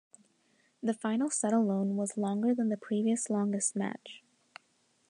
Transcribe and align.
The 0.81 0.95
final 0.95 1.29
set 1.29 1.53
alone 1.53 1.95
was 1.95 2.17
longer 2.17 2.55
than 2.55 2.69
the 2.69 2.75
previous 2.75 3.29
longest 3.29 3.75
match. 3.75 4.23